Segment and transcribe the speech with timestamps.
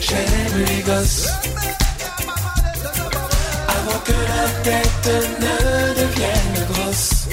[0.00, 1.28] j'aime les gosses.
[3.68, 5.10] Avant que la tête
[5.40, 7.28] ne devienne grosse.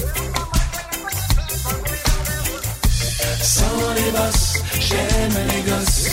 [3.41, 6.09] Sans les bosses, j'aime les gosses.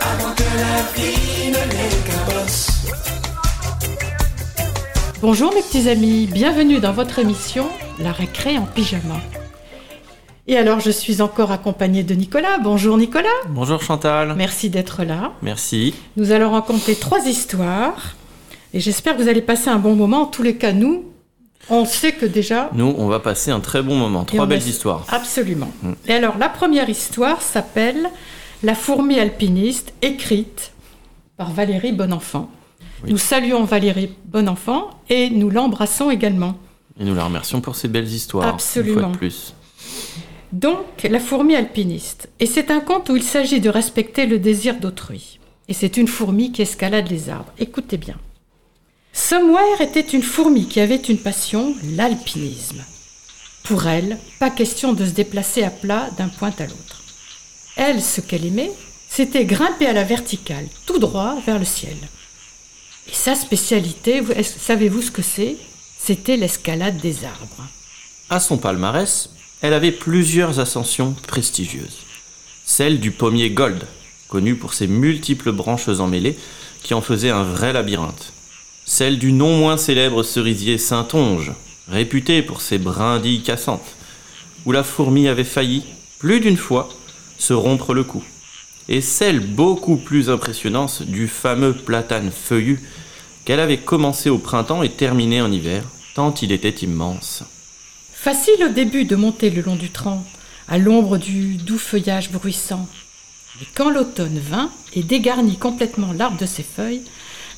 [0.00, 2.68] Avant que la vie ne les cabosse.
[5.20, 7.68] Bonjour mes petits amis, bienvenue dans votre émission
[7.98, 9.20] La récré en pyjama.
[10.52, 12.58] Et alors je suis encore accompagnée de Nicolas.
[12.60, 14.34] Bonjour Nicolas, Bonjour Chantal.
[14.36, 15.30] merci d'être là.
[15.42, 15.94] Merci.
[16.16, 18.16] Nous allons raconter trois histoires
[18.74, 20.22] et j'espère que vous allez passer un bon moment.
[20.22, 21.04] En tous les cas, nous,
[21.68, 22.68] on sait que déjà...
[22.74, 24.24] Nous, on va passer un très bon moment.
[24.24, 25.06] Trois belles a- histoires.
[25.10, 25.70] Absolument.
[25.84, 25.92] Mm.
[26.08, 28.10] Et alors la première histoire s'appelle
[28.64, 30.72] La fourmi alpiniste, écrite
[31.36, 32.50] par Valérie Bonenfant.
[33.04, 33.12] Oui.
[33.12, 36.56] Nous saluons Valérie Bonenfant et nous l'embrassons également.
[36.98, 38.48] Et nous la remercions pour ces belles histoires.
[38.48, 38.94] Absolument.
[38.96, 39.54] Une fois de plus.
[40.52, 42.28] Donc, la fourmi alpiniste.
[42.40, 45.38] Et c'est un conte où il s'agit de respecter le désir d'autrui.
[45.68, 47.52] Et c'est une fourmi qui escalade les arbres.
[47.58, 48.16] Écoutez bien.
[49.12, 52.84] Somewhere était une fourmi qui avait une passion, l'alpinisme.
[53.64, 57.02] Pour elle, pas question de se déplacer à plat d'un point à l'autre.
[57.76, 58.72] Elle, ce qu'elle aimait,
[59.08, 61.96] c'était grimper à la verticale, tout droit vers le ciel.
[63.08, 65.56] Et sa spécialité, savez-vous ce que c'est?
[65.98, 67.68] C'était l'escalade des arbres.
[68.28, 69.30] À son palmarès,
[69.62, 71.98] elle avait plusieurs ascensions prestigieuses.
[72.64, 73.86] Celle du pommier Gold,
[74.28, 76.38] connu pour ses multiples branches emmêlées
[76.82, 78.32] qui en faisaient un vrai labyrinthe.
[78.86, 81.52] Celle du non moins célèbre cerisier Saint-Onge,
[81.88, 83.94] réputé pour ses brindilles cassantes,
[84.64, 85.84] où la fourmi avait failli,
[86.18, 86.88] plus d'une fois,
[87.38, 88.22] se rompre le cou.
[88.88, 92.80] Et celle beaucoup plus impressionnante du fameux platane feuillu
[93.44, 97.44] qu'elle avait commencé au printemps et terminé en hiver, tant il était immense.
[98.22, 100.22] Facile au début de monter le long du tronc,
[100.68, 102.86] à l'ombre du doux feuillage bruissant.
[103.58, 107.00] Mais quand l'automne vint et dégarnit complètement l'arbre de ses feuilles,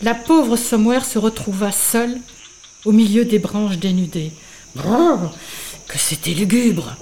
[0.02, 2.16] la pauvre somewhere se retrouva seule
[2.84, 4.30] au milieu des branches dénudées.
[4.76, 5.34] Brrr,
[5.88, 6.94] que c'était lugubre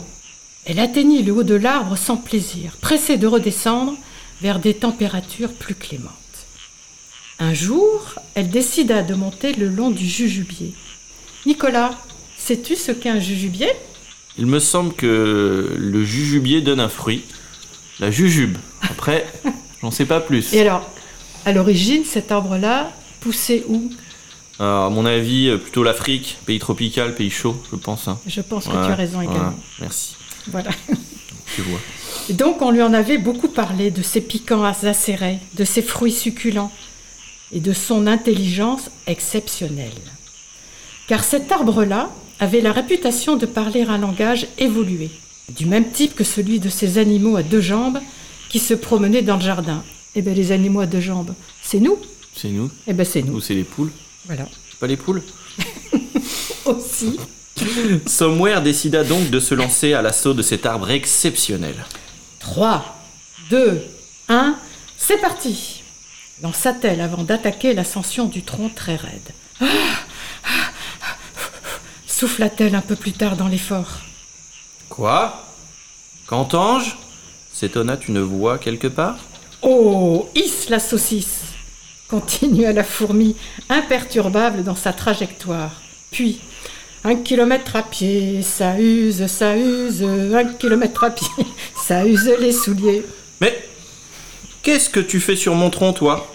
[0.65, 3.95] Elle atteignit le haut de l'arbre sans plaisir, pressée de redescendre
[4.41, 6.15] vers des températures plus clémentes.
[7.39, 10.73] Un jour, elle décida de monter le long du jujubier.
[11.45, 11.91] Nicolas,
[12.51, 13.69] sais-tu ce qu'est un jujubier?
[14.37, 17.23] Il me semble que le jujubier donne un fruit,
[18.01, 18.59] la jujube.
[18.83, 19.25] Après,
[19.83, 20.53] j'en sais pas plus.
[20.53, 20.85] Et alors,
[21.45, 22.91] à l'origine, cet arbre-là
[23.21, 23.93] poussait où?
[24.59, 28.09] Alors, à mon avis, plutôt l'Afrique, pays tropical, pays chaud, je pense.
[28.09, 28.19] hein.
[28.27, 29.39] Je pense que tu as raison également.
[29.39, 30.17] voilà, merci,
[30.49, 30.71] Voilà.
[31.55, 31.79] tu vois.
[32.29, 36.11] Et donc, on lui en avait beaucoup parlé de ses piquants acérés, de ses fruits
[36.13, 36.73] succulents
[37.53, 39.93] et de son intelligence exceptionnelle.
[41.07, 45.11] Car cet arbre-là avait la réputation de parler un langage évolué,
[45.57, 48.01] du même type que celui de ces animaux à deux jambes
[48.49, 49.85] qui se promenaient dans le jardin.
[50.17, 51.99] Eh bien, les animaux à deux jambes, c'est nous
[52.35, 53.35] C'est nous Eh bien, c'est nous.
[53.35, 53.93] Ou c'est les poules
[54.27, 54.49] Voilà.
[54.81, 55.23] Pas les poules
[56.65, 57.19] Aussi.
[58.07, 61.75] Somewhere décida donc de se lancer à l'assaut de cet arbre exceptionnel.
[62.41, 62.97] 3,
[63.51, 63.83] 2,
[64.29, 64.57] 1,
[64.97, 65.81] c'est parti
[66.43, 69.31] lança-t-elle avant d'attaquer l'ascension du tronc très raide.
[69.61, 69.67] Ah,
[72.21, 74.01] Souffla-t-elle un peu plus tard dans l'effort.
[74.91, 75.43] Quoi?
[76.27, 76.91] Qu'entends-je?
[77.51, 79.17] S'étonna une voix quelque part?
[79.63, 81.45] Oh, hisse la saucisse
[82.11, 83.37] continua la fourmi,
[83.71, 85.81] imperturbable dans sa trajectoire.
[86.11, 86.41] Puis,
[87.05, 91.47] un kilomètre à pied, ça use, ça use, un kilomètre à pied,
[91.87, 93.03] ça use les souliers.
[93.41, 93.67] Mais
[94.61, 96.31] qu'est-ce que tu fais sur mon tronc, toi?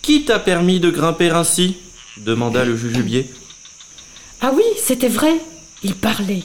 [0.00, 1.78] Qui t'a permis de grimper ainsi?
[2.18, 3.28] demanda le jujubier.
[4.40, 5.34] Ah oui, c'était vrai,
[5.82, 6.42] il parlait.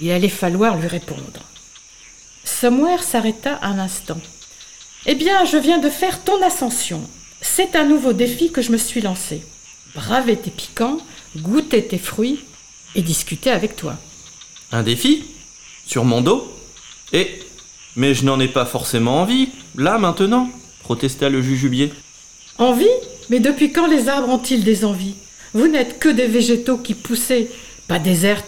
[0.00, 1.40] Il allait falloir lui répondre.
[2.44, 4.20] Somewhere s'arrêta un instant.
[5.06, 7.02] Eh bien, je viens de faire ton ascension.
[7.40, 9.42] C'est un nouveau défi que je me suis lancé.
[9.94, 10.98] Braver tes piquants,
[11.36, 12.40] goûter tes fruits
[12.94, 13.96] et discuter avec toi.
[14.72, 15.24] Un défi
[15.86, 16.50] Sur mon dos
[17.12, 17.40] Et
[17.96, 21.92] Mais je n'en ai pas forcément envie, là maintenant, protesta le jujubier.
[22.58, 22.86] Envie?
[23.30, 25.14] Mais depuis quand les arbres ont-ils des envies?
[25.54, 27.48] Vous n'êtes que des végétaux qui poussaient,
[27.88, 28.44] pas des êtres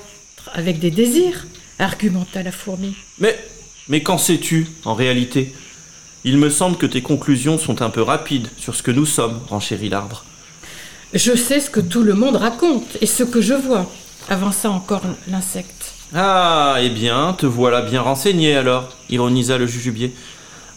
[0.53, 1.47] avec des désirs,
[1.79, 2.94] argumenta la fourmi.
[3.19, 3.38] Mais
[3.88, 5.55] mais qu'en sais-tu, en réalité?
[6.25, 9.41] Il me semble que tes conclusions sont un peu rapides sur ce que nous sommes,
[9.49, 10.25] renchérit l'arbre.
[11.14, 13.88] Je sais ce que tout le monde raconte et ce que je vois,
[14.29, 15.93] avança encore l'insecte.
[16.12, 20.12] Ah, eh bien, te voilà bien renseigné alors, ironisa le jujubier.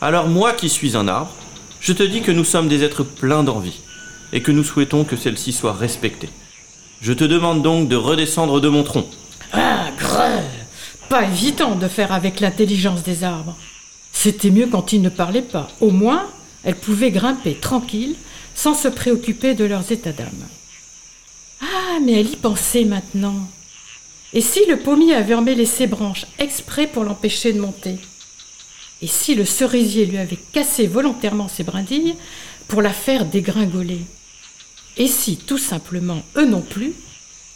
[0.01, 1.33] Alors moi qui suis un arbre,
[1.81, 3.79] je te dis que nous sommes des êtres pleins d'envie,
[4.33, 6.29] et que nous souhaitons que celle-ci soit respectée.
[7.01, 9.07] Je te demande donc de redescendre de mon tronc.
[9.53, 10.43] Ah, grrr
[11.09, 13.55] Pas évident de faire avec l'intelligence des arbres.
[14.11, 15.69] C'était mieux quand ils ne parlaient pas.
[15.79, 16.27] Au moins,
[16.63, 18.15] elles pouvaient grimper tranquilles,
[18.53, 20.47] sans se préoccuper de leurs états d'âme.
[21.61, 23.47] Ah, mais elle y pensait maintenant.
[24.33, 27.97] Et si le pommier avait emmêlé ses branches exprès pour l'empêcher de monter?
[29.01, 32.15] Et si le cerisier lui avait cassé volontairement ses brindilles
[32.67, 34.01] pour la faire dégringoler?
[34.97, 36.93] Et si, tout simplement, eux non plus,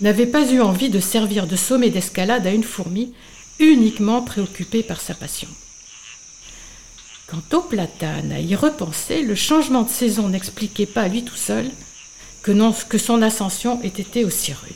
[0.02, 3.14] n'avaient pas eu envie de servir de sommet d'escalade à une fourmi
[3.60, 5.50] uniquement préoccupée par sa passion?
[7.28, 11.36] Quant au platane, à y repenser, le changement de saison n'expliquait pas à lui tout
[11.36, 11.70] seul
[12.44, 14.74] que, son ascension ait été aussi rude.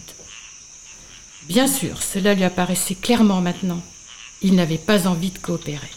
[1.48, 3.82] Bien sûr, cela lui apparaissait clairement maintenant.
[4.42, 5.92] Il n'avait pas envie de coopérer.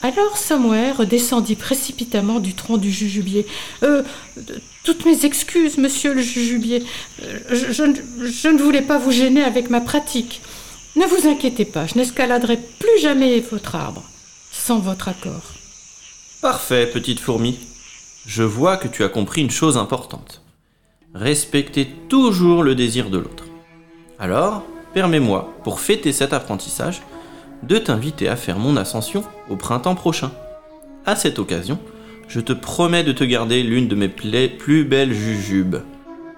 [0.00, 3.46] Alors Somewhere descendit précipitamment du tronc du jujubier.
[3.84, 4.02] Euh,
[4.84, 6.82] toutes mes excuses, monsieur le jujubier.
[7.22, 10.40] Euh, je, je, ne voulais pas vous gêner avec ma pratique.
[10.96, 14.02] Ne vous inquiétez pas, je n'escaladerai plus jamais votre arbre,
[14.50, 15.42] sans votre accord.
[16.42, 17.58] Parfait, petite fourmi.
[18.26, 20.42] Je vois que tu as compris une chose importante.
[21.14, 23.44] Respecter toujours le désir de l'autre.
[24.18, 27.02] Alors, permets-moi, pour fêter cet apprentissage,
[27.62, 30.30] de t'inviter à faire mon ascension au printemps prochain.
[31.06, 31.78] À cette occasion,
[32.28, 35.76] je te promets de te garder l'une de mes plus belles jujubes.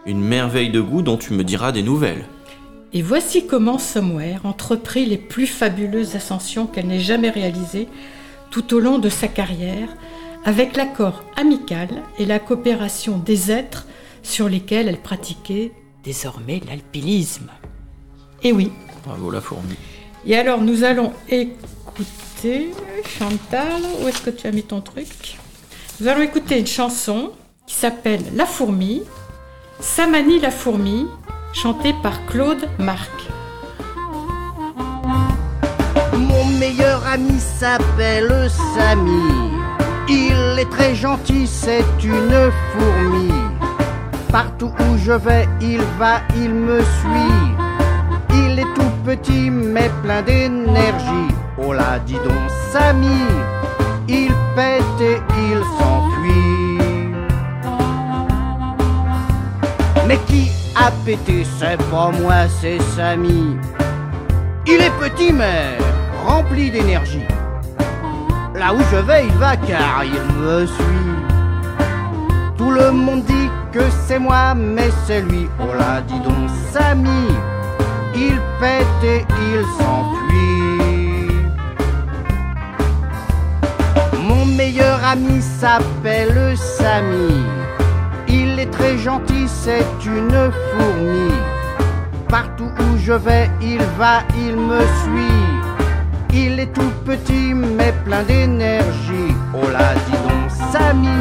[0.07, 2.25] Une merveille de goût dont tu me diras des nouvelles.
[2.93, 7.89] Et voici comment Somewhere entreprit les plus fabuleuses ascensions qu'elle n'ait jamais réalisées
[8.51, 9.89] tout au long de sa carrière,
[10.45, 11.89] avec l'accord amical
[12.19, 13.87] et la coopération des êtres
[14.23, 15.73] sur lesquels elle pratiquait
[16.05, 17.51] désormais l'alpinisme.
[18.45, 18.71] Et oui.
[19.05, 19.75] Bravo la fourmi.
[20.27, 22.71] Et alors nous allons écouter,
[23.19, 25.39] Chantal, où est-ce que tu as mis ton truc?
[26.01, 27.31] Nous allons écouter une chanson
[27.69, 29.05] qui s'appelle La fourmi,
[29.79, 31.07] Samani la fourmi,
[31.53, 33.13] chantée par Claude Marc.
[36.15, 39.23] Mon meilleur ami s'appelle Samy.
[40.09, 43.31] Il est très gentil, c'est une fourmi.
[44.33, 47.55] Partout où je vais, il va, il me suit.
[48.31, 51.29] Il est tout petit mais plein d'énergie.
[51.57, 53.07] Oh là, dis donc, Samy,
[54.09, 54.74] il pète
[60.87, 63.57] a pété C'est pas moi, c'est Samy.
[64.67, 65.79] Il est petit mais
[66.27, 67.29] rempli d'énergie.
[68.55, 71.15] Là où je vais, il va car il me suit.
[72.57, 75.49] Tout le monde dit que c'est moi, mais c'est lui.
[75.61, 77.29] Oh là, dis donc, Samy
[78.17, 81.35] il pète et il s'enfuit.
[84.23, 87.64] Mon meilleur ami s'appelle Samy.
[88.37, 91.31] Il est très gentil, c'est une fourmi.
[92.29, 95.45] Partout où je vais, il va, il me suit.
[96.33, 99.33] Il est tout petit mais plein d'énergie.
[99.55, 101.21] Oh là, dis donc, Samy,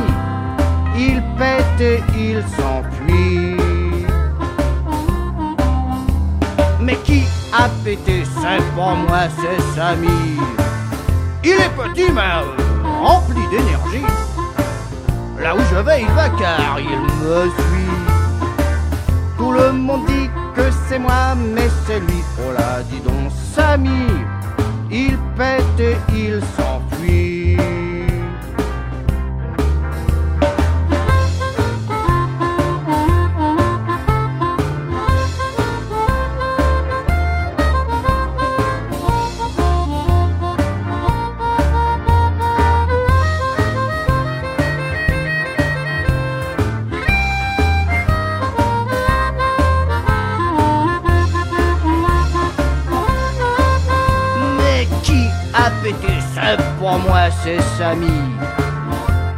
[0.97, 3.57] il pète et il s'enfuit.
[6.81, 7.21] Mais qui
[7.53, 10.39] a pété C'est pas moi, c'est Samy.
[11.43, 12.41] Il est petit mais
[13.03, 14.32] rempli d'énergie.
[15.39, 17.93] Là où je vais, il va car il me suit.
[19.37, 22.23] Tout le monde dit que c'est moi, mais c'est lui.
[22.39, 24.07] Oh là, dis donc, Samy.
[24.91, 27.32] Il pète et il s'enfuit.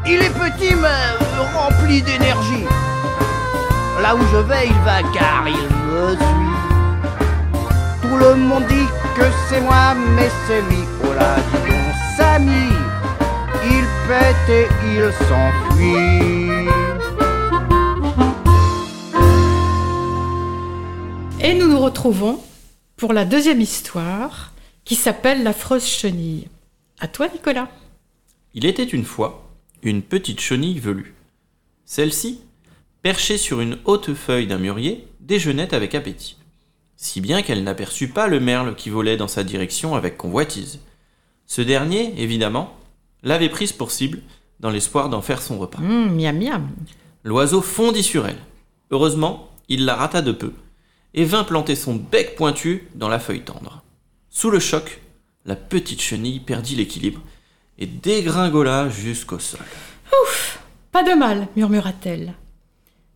[0.07, 1.17] Il est petit mais
[1.53, 2.65] rempli d'énergie.
[4.01, 6.55] Là où je vais, il va car il me suit.
[8.01, 11.35] Tout le monde dit que c'est moi, mais c'est dis
[11.67, 12.69] donc, Samy.
[13.65, 16.69] Il pète et il s'enfuit.
[21.41, 22.39] Et nous nous retrouvons
[22.95, 24.51] pour la deuxième histoire
[24.83, 26.47] qui s'appelle L'affreuse chenille.
[26.99, 27.67] À toi, Nicolas.
[28.57, 29.51] Il était une fois
[29.83, 31.13] une petite chenille velue.
[31.83, 32.39] Celle-ci,
[33.01, 36.37] perchée sur une haute feuille d'un mûrier, déjeunait avec appétit,
[36.95, 40.79] si bien qu'elle n'aperçut pas le merle qui volait dans sa direction avec convoitise.
[41.45, 42.77] Ce dernier, évidemment,
[43.23, 44.21] l'avait prise pour cible,
[44.61, 45.79] dans l'espoir d'en faire son repas.
[45.79, 46.69] Hum, miam miam.
[47.25, 48.39] L'oiseau fondit sur elle.
[48.89, 50.53] Heureusement, il la rata de peu,
[51.13, 53.83] et vint planter son bec pointu dans la feuille tendre.
[54.29, 55.01] Sous le choc,
[55.43, 57.21] la petite chenille perdit l'équilibre
[57.77, 59.65] et dégringola jusqu'au sol.
[60.91, 62.33] Pas de mal, murmura-t-elle.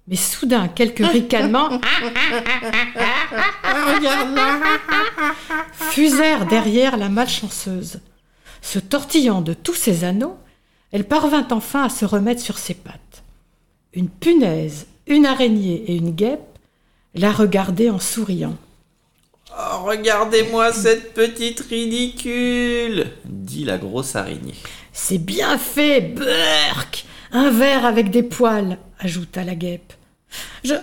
[0.07, 1.69] Mais soudain, quelques ricanements
[5.91, 7.99] fusèrent derrière la malchanceuse.
[8.61, 10.37] Se tortillant de tous ses anneaux,
[10.91, 13.23] elle parvint enfin à se remettre sur ses pattes.
[13.93, 16.57] Une punaise, une araignée et une guêpe
[17.13, 18.57] la regardaient en souriant.
[19.51, 24.55] Oh, regardez-moi cette petite ridicule dit la grosse araignée.
[24.93, 29.93] C'est bien fait, Burk Un verre avec des poils, ajouta la guêpe.
[30.63, 30.75] Je.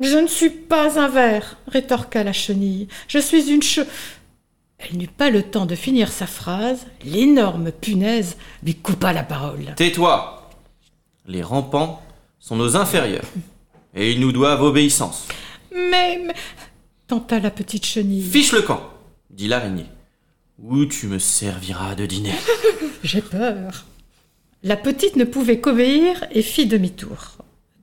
[0.00, 2.88] Je ne suis pas un verre, rétorqua la chenille.
[3.06, 3.80] Je suis une che.
[4.78, 6.86] Elle n'eut pas le temps de finir sa phrase.
[7.04, 9.72] L'énorme punaise lui coupa la parole.
[9.76, 10.50] Tais-toi
[11.26, 12.02] Les rampants
[12.40, 13.24] sont nos inférieurs,
[13.94, 15.28] et ils nous doivent obéissance.
[15.72, 16.22] Mais.
[17.14, 18.28] Tenta la petite chenille.
[18.28, 18.82] Fiche le camp
[19.30, 19.86] dit l'araignée.
[20.60, 22.34] Ou tu me serviras de dîner.
[23.04, 23.84] J'ai peur.
[24.64, 27.36] La petite ne pouvait qu'obéir et fit demi-tour.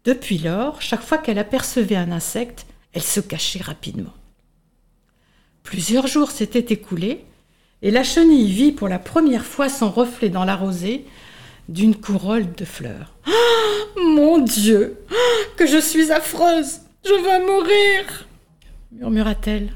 [0.04, 4.14] Depuis lors, chaque fois qu'elle apercevait un insecte, elle se cachait rapidement.
[5.64, 7.24] Plusieurs jours s'étaient écoulés,
[7.84, 11.06] et la chenille vit pour la première fois son reflet dans la rosée
[11.70, 13.14] d'une couronne de fleurs.
[13.94, 15.14] Ah, mon Dieu Ah,
[15.58, 18.26] Que je suis affreuse Je vais mourir
[18.92, 19.74] murmura-t-elle.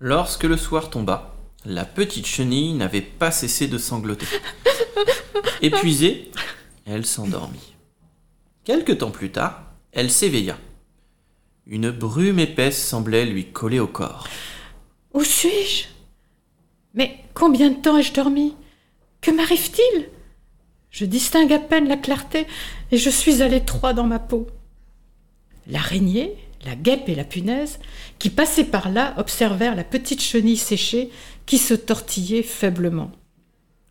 [0.00, 1.34] Lorsque le soir tomba,
[1.64, 4.26] la petite chenille n'avait pas cessé de sangloter.
[5.62, 6.30] Épuisée,
[6.84, 7.74] elle s'endormit.
[8.64, 10.58] Quelque temps plus tard, elle s'éveilla.
[11.66, 14.26] Une brume épaisse semblait lui coller au corps.
[15.14, 15.84] Où suis-je?
[16.94, 18.54] Mais combien de temps ai-je dormi?
[19.20, 20.08] Que m'arrive-t-il?
[20.90, 22.46] Je distingue à peine la clarté
[22.90, 24.48] et je suis à l'étroit dans ma peau.
[25.68, 27.78] L'araignée, la guêpe et la punaise,
[28.18, 31.10] qui passaient par là, observèrent la petite chenille séchée
[31.46, 33.10] qui se tortillait faiblement.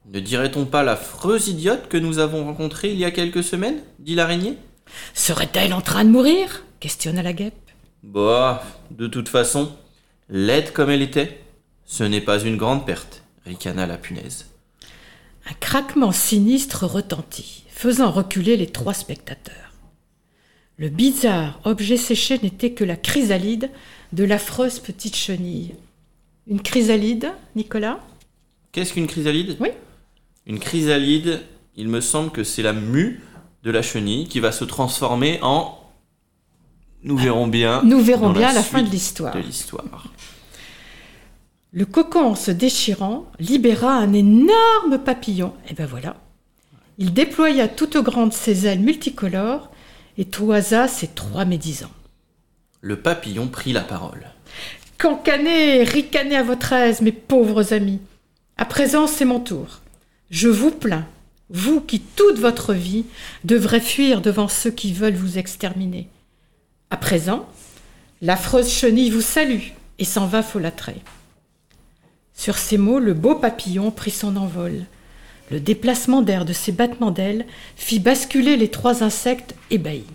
[0.08, 4.16] Ne dirait-on pas l'affreuse idiote que nous avons rencontrée il y a quelques semaines dit
[4.16, 4.58] l'araignée?
[5.14, 6.64] Serait-elle en train de mourir?
[6.80, 7.54] questionna la guêpe.
[8.04, 9.72] Bah, de toute façon,
[10.30, 11.40] laide comme elle était,
[11.86, 14.48] ce n'est pas une grande perte, ricana la punaise.
[15.50, 19.71] Un craquement sinistre retentit, faisant reculer les trois spectateurs.
[20.82, 23.70] Le bizarre objet séché n'était que la chrysalide
[24.14, 25.76] de l'affreuse petite chenille.
[26.48, 28.00] Une chrysalide, Nicolas?
[28.72, 29.58] Qu'est-ce qu'une chrysalide?
[29.60, 29.68] Oui.
[30.48, 31.42] Une chrysalide,
[31.76, 33.22] il me semble que c'est la mue
[33.62, 35.78] de la chenille qui va se transformer en.
[37.04, 37.84] Nous verrons bien.
[37.84, 39.36] Nous verrons bien à la fin de l'histoire.
[39.36, 40.08] De l'histoire.
[41.74, 45.54] Le cocon, en se déchirant, libéra un énorme papillon.
[45.70, 46.16] Et ben voilà.
[46.98, 49.71] Il déploya toute grande ses ailes multicolores
[50.22, 51.90] et toisa ses trois médisants.
[52.80, 54.28] Le papillon prit la parole.
[55.00, 58.00] Cancanez, ricanez à votre aise, mes pauvres amis.
[58.56, 59.80] À présent, c'est mon tour.
[60.30, 61.08] Je vous plains,
[61.50, 63.06] vous qui toute votre vie
[63.46, 66.08] devrez fuir devant ceux qui veulent vous exterminer.
[66.92, 67.50] À présent,
[68.22, 71.02] l'affreuse chenille vous salue et s'en va folâtrer.
[72.36, 74.86] Sur ces mots, le beau papillon prit son envol.
[75.52, 80.06] Le déplacement d'air de ses battements d'ailes fit basculer les trois insectes ébahis.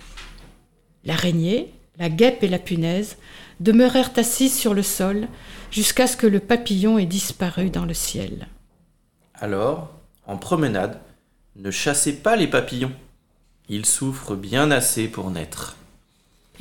[1.04, 3.18] L'araignée, la guêpe et la punaise
[3.60, 5.28] demeurèrent assises sur le sol
[5.70, 8.48] jusqu'à ce que le papillon ait disparu dans le ciel.
[9.34, 9.90] Alors,
[10.26, 11.00] en promenade,
[11.56, 12.92] ne chassez pas les papillons.
[13.68, 15.76] Ils souffrent bien assez pour naître.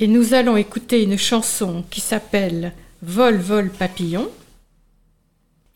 [0.00, 4.28] Et nous allons écouter une chanson qui s'appelle Vol, vol, papillon.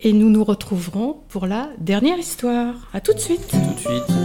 [0.03, 2.75] Et nous nous retrouverons pour la dernière histoire.
[2.95, 3.47] À tout de suite.
[3.49, 4.17] Tout de suite.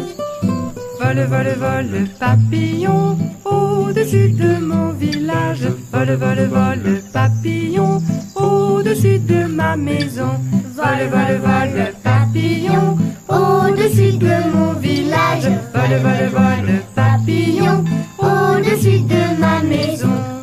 [1.02, 5.68] Vole, vole, vole, papillon, au-dessus de mon village.
[5.92, 8.02] Vole, vole, vole, papillon,
[8.36, 10.40] au-dessus de ma maison.
[10.76, 15.50] Vole, vole, vole, papillon, au-dessus de mon village.
[15.74, 17.84] Vole, vole, vole, papillon,
[18.18, 20.35] au-dessus de ma maison.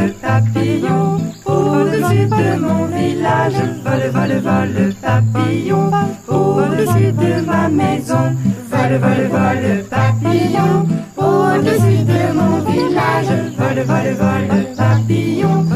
[0.00, 3.52] Vole, papillon, au-dessus de mon village.
[3.84, 5.90] Vole, vole, vole, papillon,
[6.28, 8.34] au-dessus de ma maison.
[8.70, 13.32] Vole, vole, vole, papillon, au-dessus de mon village.
[13.58, 15.66] Vole, vole, vole, papillon,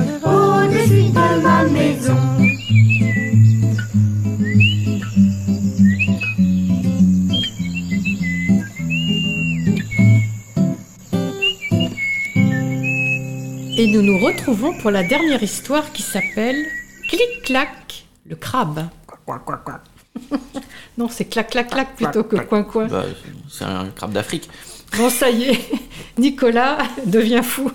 [13.84, 16.56] Et nous nous retrouvons pour la dernière histoire qui s'appelle
[17.06, 18.88] Clic-clac, le crabe.
[20.96, 22.86] Non, c'est clac, clac, clac plutôt que coin, coin.
[22.86, 23.04] Bah,
[23.50, 24.48] c'est un crabe d'Afrique.
[24.96, 25.70] Bon, ça y est,
[26.18, 27.70] Nicolas devient fou.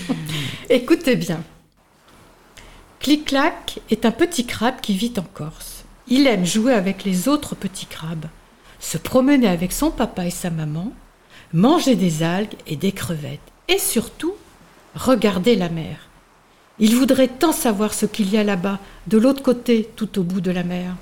[0.68, 1.42] Écoutez bien.
[2.98, 5.84] Clic-clac est un petit crabe qui vit en Corse.
[6.06, 8.26] Il aime jouer avec les autres petits crabes,
[8.78, 10.92] se promener avec son papa et sa maman,
[11.54, 14.34] manger des algues et des crevettes, et surtout
[14.94, 15.96] regarder la mer.
[16.78, 20.40] Il voudrait tant savoir ce qu'il y a là-bas, de l'autre côté, tout au bout
[20.40, 20.94] de la mer.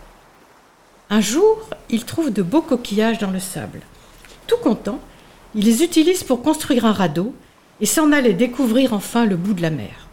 [1.11, 3.80] Un jour, il trouve de beaux coquillages dans le sable.
[4.47, 5.00] Tout content,
[5.54, 7.35] il les utilise pour construire un radeau
[7.80, 10.09] et s'en aller découvrir enfin le bout de la mer.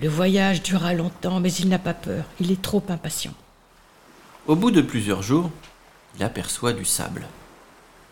[0.00, 3.32] Le voyage dura longtemps, mais il n'a pas peur, il est trop impatient.
[4.46, 5.50] Au bout de plusieurs jours,
[6.16, 7.26] il aperçoit du sable.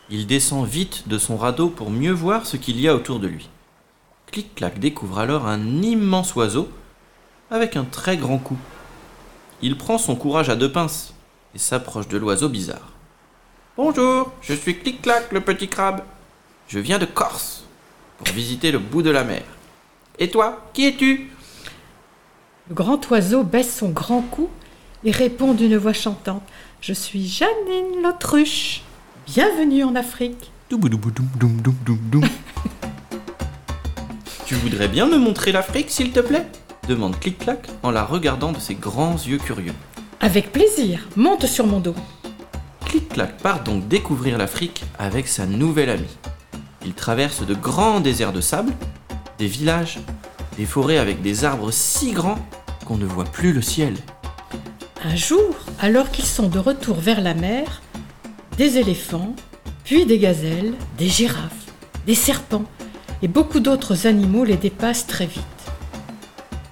[0.08, 3.26] Il descend vite de son radeau pour mieux voir ce qu'il y a autour de
[3.26, 3.48] lui.
[4.34, 6.68] Clic-clac découvre alors un immense oiseau
[7.52, 8.56] avec un très grand cou.
[9.62, 11.14] Il prend son courage à deux pinces
[11.54, 12.90] et s'approche de l'oiseau bizarre.
[13.76, 16.02] Bonjour, je suis Clic-clac le petit crabe.
[16.66, 17.62] Je viens de Corse
[18.18, 19.44] pour visiter le bout de la mer.
[20.18, 21.30] Et toi, qui es-tu?
[22.68, 24.48] Le grand oiseau baisse son grand cou
[25.04, 26.42] et répond d'une voix chantante
[26.80, 28.82] Je suis Janine l'autruche.
[29.28, 30.50] Bienvenue en Afrique.
[34.46, 36.46] Tu voudrais bien me montrer l'Afrique, s'il te plaît?
[36.86, 39.72] Demande Clic-clac en la regardant de ses grands yeux curieux.
[40.20, 41.94] Avec plaisir, monte sur mon dos.
[42.84, 46.16] Clic-clac part donc découvrir l'Afrique avec sa nouvelle amie.
[46.84, 48.74] Il traverse de grands déserts de sable,
[49.38, 49.98] des villages,
[50.58, 52.38] des forêts avec des arbres si grands
[52.84, 53.96] qu'on ne voit plus le ciel.
[55.02, 57.80] Un jour, alors qu'ils sont de retour vers la mer,
[58.58, 59.34] des éléphants,
[59.84, 61.64] puis des gazelles, des girafes,
[62.06, 62.64] des serpents
[63.24, 65.42] et beaucoup d'autres animaux les dépassent très vite.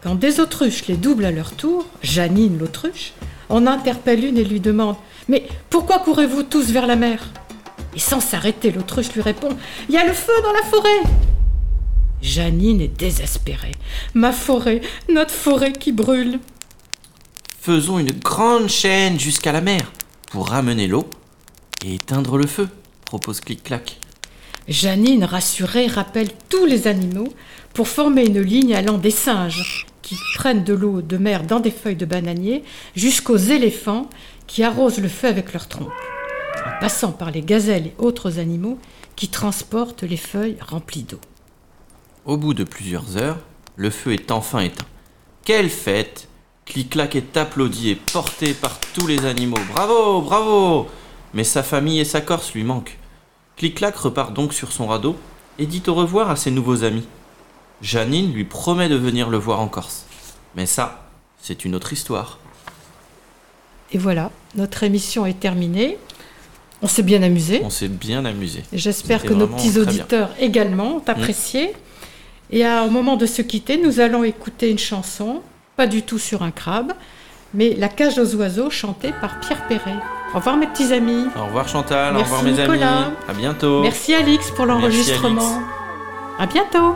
[0.03, 3.15] Quand des autruches les doublent à leur tour, Janine l'autruche
[3.49, 4.97] en interpelle une et lui demande
[5.29, 7.25] Mais pourquoi courez-vous tous vers la mer?
[7.97, 9.49] Et sans s'arrêter, l'autruche lui répond
[9.89, 11.11] Il y a le feu dans la forêt
[12.21, 13.73] Janine est désespérée.
[14.13, 16.39] Ma forêt, notre forêt qui brûle.
[17.61, 19.91] Faisons une grande chaîne jusqu'à la mer
[20.31, 21.09] pour ramener l'eau
[21.83, 22.69] et éteindre le feu,
[23.07, 24.02] propose Clic-clac.
[24.69, 27.33] Janine, rassurée, rappelle tous les animaux
[27.75, 31.71] pour former une ligne allant des singes qui prennent de l'eau de mer dans des
[31.71, 32.63] feuilles de bananier
[32.95, 34.09] jusqu'aux éléphants
[34.47, 35.93] qui arrosent le feu avec leur trompe,
[36.67, 38.79] en passant par les gazelles et autres animaux
[39.17, 41.21] qui transportent les feuilles remplies d'eau.
[42.25, 43.39] Au bout de plusieurs heures,
[43.77, 44.87] le feu est enfin éteint.
[45.45, 46.29] Quelle fête
[46.65, 49.59] Clic-clac est applaudi et porté par tous les animaux.
[49.73, 50.87] Bravo, bravo
[51.35, 52.97] Mais sa famille et sa Corse lui manquent.
[53.63, 55.17] Clic-clac repart donc sur son radeau
[55.57, 57.07] et dit au revoir à ses nouveaux amis.
[57.81, 60.05] Janine lui promet de venir le voir en Corse.
[60.57, 61.07] Mais ça,
[61.41, 62.41] c'est une autre histoire.
[63.93, 65.97] Et voilà, notre émission est terminée.
[66.83, 67.61] On s'est bien amusé.
[67.63, 68.65] On s'est bien amusé.
[68.73, 69.83] J'espère que nos petits bien.
[69.83, 71.73] auditeurs également ont apprécié.
[72.51, 75.41] Et à- au moment de se quitter, nous allons écouter une chanson,
[75.77, 76.95] pas du tout sur un crabe,
[77.55, 79.97] mais La cage aux oiseaux chantée par Pierre Perret.
[80.35, 81.27] Au revoir mes petits amis.
[81.37, 82.97] Au revoir Chantal, Merci au revoir mes Nicolas.
[83.05, 83.15] amis.
[83.29, 83.83] À bientôt.
[83.83, 85.61] Merci Alix pour l'enregistrement.
[86.39, 86.95] À bientôt.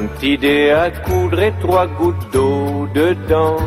[0.00, 3.58] Un petit dé à coudre et trois gouttes d'eau dedans.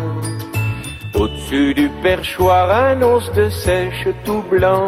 [1.14, 4.88] Au-dessus du perchoir, un os de sèche tout blanc.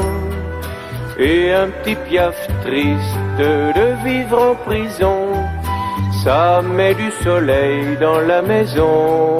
[1.19, 5.19] Et un petit piaf triste de vivre en prison.
[6.23, 9.37] Ça met du soleil dans la maison.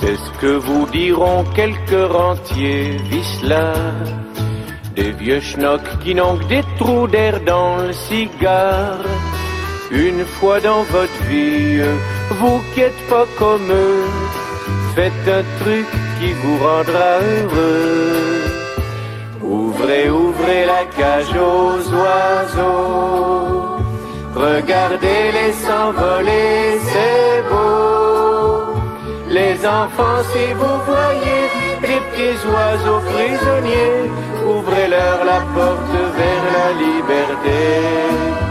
[0.00, 4.10] C'est ce que vous diront quelques rentiers vicelards.
[4.94, 8.98] Des vieux schnocks qui n'ont que des trous d'air dans le cigare.
[9.92, 11.82] Une fois dans votre vie,
[12.30, 14.04] vous qui êtes pas comme eux,
[14.94, 15.86] faites un truc
[16.20, 18.40] qui vous rendra heureux.
[19.42, 23.50] Ouvrez, ouvrez la cage aux oiseaux.
[24.36, 28.74] Regardez-les s'envoler, c'est beau.
[29.28, 31.42] Les enfants, si vous voyez
[31.82, 34.08] des petits oiseaux prisonniers,
[34.46, 38.49] ouvrez-leur la porte vers la liberté.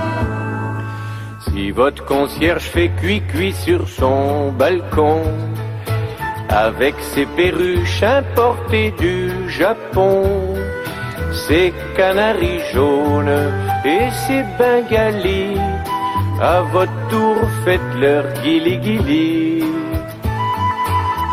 [1.59, 5.23] Si votre concierge fait cuit-cuit sur son balcon,
[6.47, 10.23] avec ses perruches importées du Japon,
[11.33, 13.51] ses canaris jaunes
[13.83, 15.59] et ses bengalis,
[16.41, 19.58] à votre tour faites-leur guili-guili.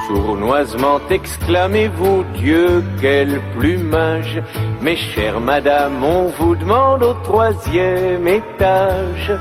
[0.07, 4.41] Sournoisement exclamez-vous, Dieu, quel plumage.
[4.81, 9.33] Mes chères madames, on vous demande au troisième étage.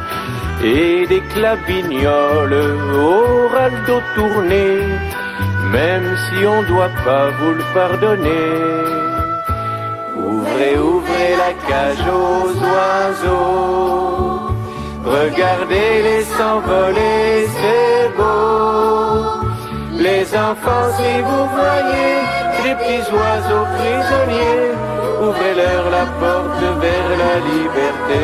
[0.64, 2.54] Et des clabignoles
[2.96, 4.80] au raldo tourné
[5.72, 8.50] Même si on doit pas vous le pardonner.
[10.18, 14.40] Ouvrez, ouvrez la cage aux oiseaux.
[15.06, 19.35] Regardez-les s'envoler, c'est beau
[20.06, 22.14] les enfants, si vous voyez
[22.64, 24.68] les petits oiseaux prisonniers,
[25.26, 28.24] ouvrez-leur la porte vers la liberté.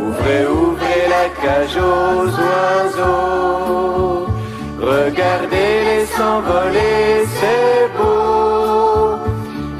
[0.00, 4.26] Ouvrez, ouvrez la cage aux oiseaux.
[4.94, 7.04] Regardez-les s'envoler,
[7.38, 9.18] c'est beau.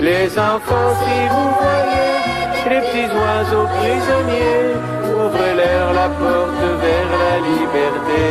[0.09, 2.12] Les enfants, si vous voyez
[2.70, 4.68] les petits oiseaux prisonniers,
[5.22, 8.22] ouvrez-leur la porte vers la liberté.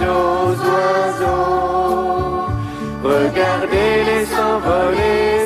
[0.00, 1.82] Aux oiseaux.
[3.04, 5.41] Regardez-les s'envoler,